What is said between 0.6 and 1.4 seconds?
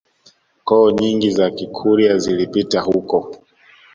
Koo nyingi